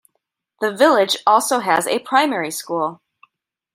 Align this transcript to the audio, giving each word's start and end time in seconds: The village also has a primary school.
The 0.61 0.73
village 0.75 1.17
also 1.27 1.59
has 1.59 1.85
a 1.85 1.99
primary 1.99 2.49
school. 2.49 3.03